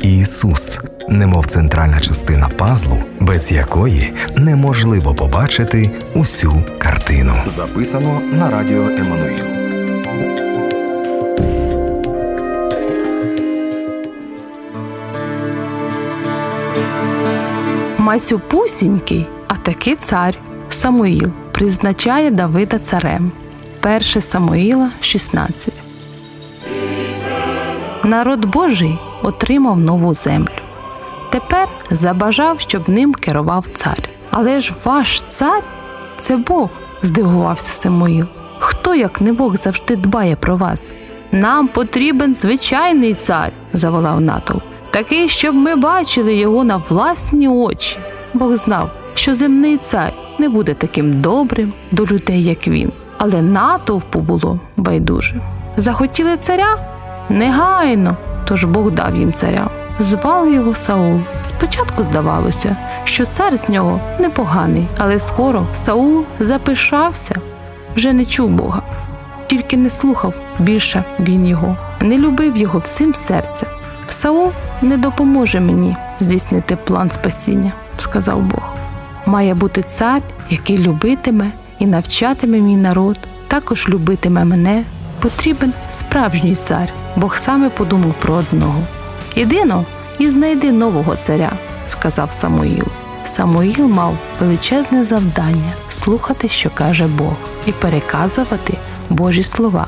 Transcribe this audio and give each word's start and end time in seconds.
Ісус, 0.00 0.78
немов 1.08 1.46
центральна 1.46 2.00
частина 2.00 2.48
пазлу, 2.48 2.98
без 3.20 3.52
якої 3.52 4.12
неможливо 4.36 5.14
побачити 5.14 5.90
усю 6.14 6.64
картину. 6.78 7.34
Записано 7.46 8.20
на 8.32 8.50
радіо 8.50 8.82
Еммануїл. 8.82 9.44
Мацюпусінький, 17.98 19.26
а 19.48 19.54
таки 19.54 19.94
цар 19.94 20.38
Самуїл 20.68 21.32
призначає 21.52 22.30
Давида 22.30 22.78
царем. 22.78 23.32
1 23.82 24.00
Самуїла 24.22 24.90
16. 25.00 25.74
Народ 28.04 28.44
Божий 28.44 28.98
отримав 29.22 29.80
нову 29.80 30.14
землю. 30.14 30.48
Тепер 31.30 31.68
забажав, 31.90 32.60
щоб 32.60 32.88
ним 32.88 33.12
керував 33.12 33.66
цар. 33.74 33.98
Але 34.30 34.60
ж 34.60 34.74
ваш 34.84 35.22
цар 35.22 35.62
це 36.18 36.36
Бог, 36.36 36.68
здивувався 37.02 37.72
Самуїл. 37.72 38.26
Хто, 38.58 38.94
як 38.94 39.20
не 39.20 39.32
Бог, 39.32 39.56
завжди 39.56 39.96
дбає 39.96 40.36
про 40.36 40.56
вас? 40.56 40.82
Нам 41.32 41.68
потрібен 41.68 42.34
звичайний 42.34 43.14
цар, 43.14 43.52
заволав 43.72 44.20
натовп. 44.20 44.62
Такий, 44.90 45.28
щоб 45.28 45.54
ми 45.54 45.76
бачили 45.76 46.34
його 46.34 46.64
на 46.64 46.76
власні 46.76 47.48
очі. 47.48 47.98
Бог 48.34 48.56
знав, 48.56 48.90
що 49.14 49.34
земний 49.34 49.76
цар 49.76 50.12
не 50.38 50.48
буде 50.48 50.74
таким 50.74 51.20
добрим 51.20 51.72
до 51.90 52.04
людей, 52.04 52.42
як 52.42 52.68
він. 52.68 52.92
Але 53.18 53.42
натовпу 53.42 54.20
було 54.20 54.60
байдуже. 54.76 55.34
Захотіли 55.76 56.36
царя? 56.36 56.78
Негайно. 57.28 58.16
Тож 58.48 58.64
Бог 58.64 58.90
дав 58.90 59.16
їм 59.16 59.32
царя. 59.32 59.70
Звали 59.98 60.54
його 60.54 60.74
Саул. 60.74 61.20
Спочатку 61.42 62.04
здавалося, 62.04 62.76
що 63.04 63.26
цар 63.26 63.56
з 63.56 63.68
нього 63.68 64.00
непоганий, 64.18 64.88
але 64.98 65.18
скоро 65.18 65.66
Саул 65.72 66.24
запишався, 66.40 67.34
вже 67.96 68.12
не 68.12 68.24
чув 68.24 68.50
Бога, 68.50 68.82
тільки 69.46 69.76
не 69.76 69.90
слухав 69.90 70.34
більше 70.58 71.04
він 71.20 71.46
його, 71.46 71.76
не 72.00 72.18
любив 72.18 72.56
його 72.56 72.78
всім 72.78 73.14
серцем. 73.14 73.68
Саул 74.08 74.50
не 74.82 74.96
допоможе 74.96 75.60
мені 75.60 75.96
здійснити 76.20 76.76
план 76.76 77.10
спасіння, 77.10 77.72
сказав 77.98 78.42
Бог. 78.42 78.74
Має 79.26 79.54
бути 79.54 79.82
цар, 79.82 80.22
який 80.50 80.78
любитиме 80.78 81.50
і 81.78 81.86
навчатиме 81.86 82.58
мій 82.58 82.76
народ, 82.76 83.18
також 83.48 83.88
любитиме 83.88 84.44
мене. 84.44 84.84
Потрібен 85.22 85.72
справжній 85.90 86.54
цар. 86.54 86.92
Бог 87.16 87.36
саме 87.36 87.70
подумав 87.70 88.14
про 88.14 88.34
одного. 88.34 88.82
Єдино 89.36 89.84
і 90.18 90.28
знайди 90.28 90.72
нового 90.72 91.16
царя, 91.16 91.52
сказав 91.86 92.32
Самуїл. 92.32 92.86
Самуїл 93.36 93.86
мав 93.86 94.16
величезне 94.40 95.04
завдання 95.04 95.72
слухати, 95.88 96.48
що 96.48 96.70
каже 96.70 97.06
Бог, 97.06 97.34
і 97.66 97.72
переказувати 97.72 98.74
Божі 99.10 99.42
слова. 99.42 99.86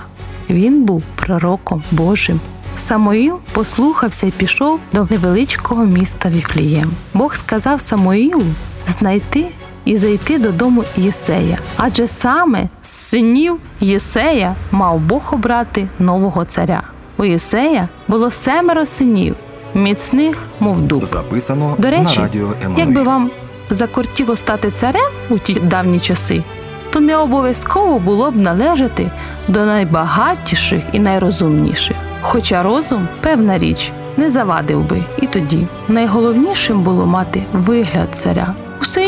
Він 0.51 0.85
був 0.85 1.03
пророком 1.17 1.83
Божим. 1.91 2.41
Самуїл 2.77 3.39
послухався 3.53 4.27
і 4.27 4.31
пішов 4.31 4.81
до 4.93 5.07
невеличкого 5.11 5.85
міста 5.85 6.31
Віфлієм. 6.31 6.93
Бог 7.15 7.35
сказав 7.35 7.81
Самуїлу 7.81 8.45
знайти 8.87 9.47
і 9.85 9.97
зайти 9.97 10.39
додому 10.39 10.85
Єсея, 10.97 11.59
адже 11.77 12.07
саме 12.07 12.69
з 12.83 12.89
синів 12.91 13.57
Єсея 13.81 14.57
мав 14.71 15.01
Бог 15.01 15.23
обрати 15.33 15.89
нового 15.99 16.45
царя. 16.45 16.83
У 17.17 17.25
Єсея 17.25 17.89
було 18.09 18.31
семеро 18.31 18.87
синів, 18.87 19.37
міцних, 19.75 20.39
мов 20.61 20.81
дуб. 20.81 21.05
Записано 21.05 21.75
До 21.79 21.91
речі, 21.91 22.19
на 22.19 22.23
радіо 22.23 22.49
якби 22.77 23.03
вам 23.03 23.31
закортіло 23.71 24.37
стати 24.37 24.71
царем 24.71 25.11
у 25.31 25.39
ті 25.39 25.55
давні 25.55 26.01
часи, 26.01 26.43
то 26.91 27.01
не 27.01 27.17
обов'язково 27.17 27.99
було 27.99 28.31
б 28.31 28.37
належати 28.37 29.11
до 29.49 29.65
найбагатіших 29.65 30.83
і 30.93 30.99
найрозумніших. 30.99 31.97
Хоча 32.21 32.63
розум, 32.63 33.09
певна 33.21 33.59
річ, 33.59 33.93
не 34.17 34.31
завадив 34.31 34.89
би 34.89 35.03
і 35.23 35.27
тоді. 35.27 35.67
Найголовнішим 35.89 36.81
було 36.83 37.07
мати 37.07 37.43
вигляд 37.53 38.09
царя. 38.15 38.55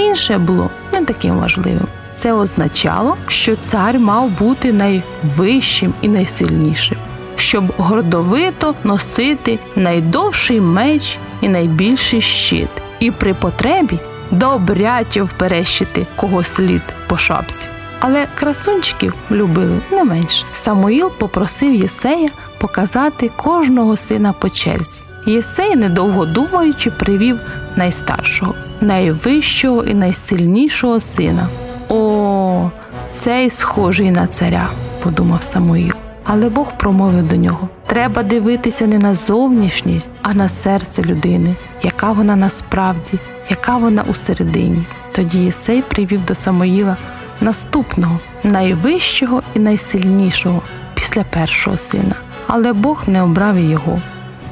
Інше 0.02 0.38
було 0.38 0.70
не 0.92 1.04
таким 1.04 1.38
важливим. 1.38 1.86
Це 2.16 2.32
означало, 2.32 3.16
що 3.28 3.56
цар 3.56 3.98
мав 3.98 4.28
бути 4.38 4.72
найвищим 4.72 5.94
і 6.02 6.08
найсильнішим, 6.08 6.98
щоб 7.36 7.64
гордовито 7.76 8.74
носити 8.84 9.58
найдовший 9.76 10.60
меч 10.60 11.18
і 11.40 11.48
найбільший 11.48 12.20
щит, 12.20 12.68
і 13.00 13.10
при 13.10 13.34
потребі 13.34 13.98
добряче 14.30 15.22
вперещити 15.22 16.06
кого 16.16 16.44
слід 16.44 16.82
по 17.06 17.16
шапці. 17.16 17.68
Але 18.00 18.26
красунчиків 18.34 19.14
любили 19.30 19.80
не 19.90 20.04
менше. 20.04 20.44
Самуїл 20.52 21.10
попросив 21.18 21.74
Єсея 21.74 22.28
показати 22.58 23.30
кожного 23.36 23.96
сина 23.96 24.32
по 24.32 24.50
черзі. 24.50 25.02
Єсей, 25.26 25.76
недовго 25.76 26.26
думаючи, 26.26 26.90
привів 26.90 27.40
найстаршого, 27.76 28.54
найвищого 28.82 29.84
і 29.84 29.94
найсильнішого 29.94 31.00
сина. 31.00 31.46
О, 31.88 32.70
цей 33.12 33.50
схожий 33.50 34.10
на 34.10 34.26
царя, 34.26 34.66
подумав 35.02 35.42
Самуїл. 35.42 35.92
Але 36.24 36.48
Бог 36.48 36.72
промовив 36.78 37.28
до 37.28 37.36
нього: 37.36 37.68
треба 37.86 38.22
дивитися 38.22 38.86
не 38.86 38.98
на 38.98 39.14
зовнішність, 39.14 40.10
а 40.22 40.34
на 40.34 40.48
серце 40.48 41.02
людини, 41.02 41.54
яка 41.82 42.12
вона 42.12 42.36
насправді, 42.36 43.18
яка 43.50 43.76
вона 43.76 44.04
усередині. 44.10 44.82
Тоді 45.12 45.38
Єсей 45.38 45.82
привів 45.82 46.24
до 46.24 46.34
Самуїла 46.34 46.96
наступного, 47.40 48.18
найвищого 48.44 49.42
і 49.54 49.58
найсильнішого 49.58 50.62
після 50.94 51.24
першого 51.24 51.76
сина. 51.76 52.14
Але 52.46 52.72
Бог 52.72 53.02
не 53.06 53.22
обрав 53.22 53.58
його. 53.58 53.98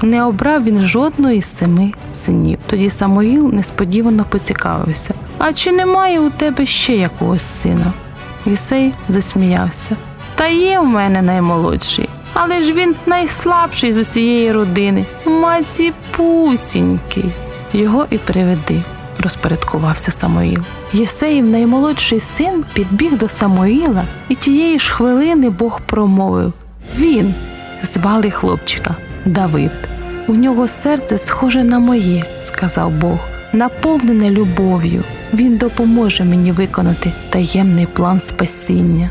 Не 0.03 0.25
обрав 0.25 0.65
він 0.65 0.81
жодного 0.81 1.33
із 1.33 1.56
семи 1.59 1.93
синів. 2.15 2.59
Тоді 2.66 2.88
Самуїл 2.88 3.50
несподівано 3.55 4.25
поцікавився: 4.28 5.15
А 5.38 5.53
чи 5.53 5.72
немає 5.72 6.21
у 6.21 6.31
тебе 6.31 6.66
ще 6.66 6.97
якогось 6.97 7.43
сина? 7.43 7.93
Єсей 8.47 8.93
засміявся. 9.09 9.97
Та 10.34 10.47
є 10.47 10.81
в 10.81 10.87
мене 10.87 11.22
наймолодший, 11.22 12.09
але 12.34 12.62
ж 12.62 12.72
він 12.72 12.94
найслабший 13.06 13.93
з 13.93 13.99
усієї 13.99 14.53
родини. 14.53 15.05
Маці 15.27 15.93
пусінький. 16.16 17.25
Його 17.72 18.06
і 18.10 18.19
приведи, 18.19 18.83
розпорядкувався 19.21 20.10
Самуїл. 20.10 20.62
Єсеїв 20.93 21.47
наймолодший 21.47 22.21
син 22.21 22.65
підбіг 22.75 23.19
до 23.19 23.28
Самуїла, 23.28 24.03
і 24.28 24.34
тієї 24.34 24.78
ж 24.78 24.93
хвилини 24.93 25.50
Бог 25.50 25.81
промовив: 25.81 26.53
Він 26.99 27.34
звали 27.83 28.31
хлопчика 28.31 28.97
Давид. 29.25 29.90
У 30.31 30.35
нього 30.35 30.69
серце 30.69 31.19
схоже 31.19 31.65
на 31.65 31.79
моє, 31.79 32.25
сказав 32.45 32.91
Бог, 32.91 33.19
наповнене 33.53 34.31
любов'ю. 34.31 35.04
Він 35.34 35.57
допоможе 35.57 36.25
мені 36.25 36.53
виконати 36.53 37.13
таємний 37.31 37.87
план 37.87 38.21
спасіння. 38.21 39.10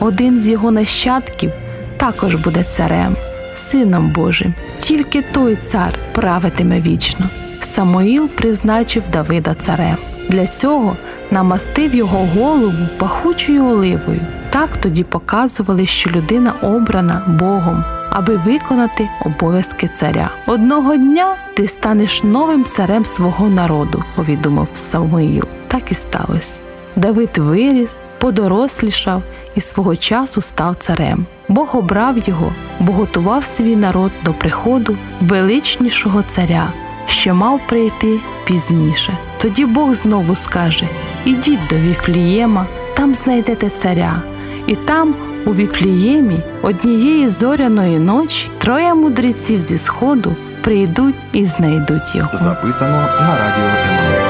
Один 0.00 0.40
з 0.40 0.48
його 0.48 0.70
нащадків 0.70 1.50
також 1.96 2.34
буде 2.34 2.64
царем, 2.64 3.16
сином 3.54 4.10
Божим. 4.10 4.54
Тільки 4.78 5.22
той 5.22 5.56
цар 5.56 5.94
правитиме 6.12 6.80
вічно. 6.80 7.26
Самуїл 7.60 8.28
призначив 8.28 9.02
Давида 9.12 9.54
царем. 9.54 9.96
Для 10.28 10.46
цього 10.46 10.96
намастив 11.30 11.94
його 11.94 12.28
голову 12.34 12.86
пахучою 12.98 13.64
оливою. 13.64 14.20
Так 14.50 14.76
тоді 14.76 15.04
показували, 15.04 15.86
що 15.86 16.10
людина 16.10 16.52
обрана 16.62 17.22
Богом, 17.26 17.84
аби 18.14 18.36
виконати 18.36 19.08
обов'язки 19.24 19.88
царя. 19.88 20.30
Одного 20.46 20.96
дня 20.96 21.36
ти 21.56 21.66
станеш 21.66 22.22
новим 22.22 22.64
царем 22.64 23.04
свого 23.04 23.48
народу, 23.48 24.04
повідомив 24.16 24.68
Самуїл. 24.74 25.44
Так 25.68 25.92
і 25.92 25.94
сталося. 25.94 26.52
Давид 26.96 27.38
виріс, 27.38 27.96
подорослішав 28.18 29.22
і 29.54 29.60
свого 29.60 29.96
часу 29.96 30.40
став 30.40 30.76
царем. 30.76 31.26
Бог 31.48 31.76
обрав 31.76 32.28
його, 32.28 32.52
бо 32.80 32.92
готував 32.92 33.44
свій 33.44 33.76
народ 33.76 34.10
до 34.24 34.32
приходу 34.32 34.96
величнішого 35.20 36.22
царя, 36.28 36.68
що 37.06 37.34
мав 37.34 37.60
прийти 37.68 38.20
пізніше. 38.44 39.18
Тоді 39.38 39.66
Бог 39.66 39.94
знову 39.94 40.36
скаже: 40.36 40.88
Ідіть 41.24 41.66
до 41.70 41.76
Віфлієма, 41.76 42.66
там 42.96 43.14
знайдете 43.14 43.70
царя, 43.70 44.22
і 44.66 44.74
там, 44.76 45.14
у 45.46 45.54
Віфліємі, 45.54 46.38
однієї 46.62 47.28
зоряної 47.28 47.98
ночі, 47.98 48.50
троє 48.58 48.94
мудреців 48.94 49.60
зі 49.60 49.78
сходу 49.78 50.36
прийдуть 50.62 51.14
і 51.32 51.44
знайдуть 51.44 52.16
його. 52.16 52.30
Записано 52.36 52.96
на 53.20 53.38
радіо 53.38 53.64
Еммануїл. 53.64 54.24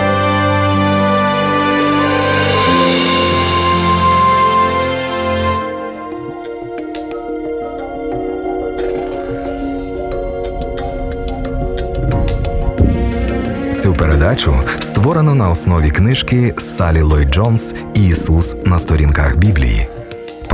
Цю 13.82 13.94
передачу 13.94 14.55
створено 14.81 15.34
на 15.34 15.50
основі 15.50 15.90
книжки 15.90 16.55
Салі 16.58 17.02
Ллойд 17.02 17.28
Джонс 17.28 17.75
Ісус 17.94 18.56
на 18.64 18.78
сторінках 18.78 19.37
Біблії. 19.37 19.88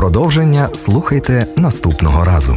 Продовження 0.01 0.69
слухайте 0.75 1.47
наступного 1.57 2.25
разу. 2.25 2.57